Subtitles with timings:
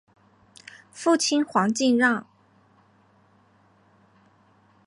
[0.91, 2.25] 父亲黄敬让。